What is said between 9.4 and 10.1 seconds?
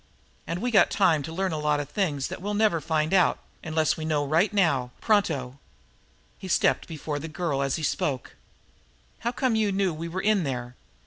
you knew we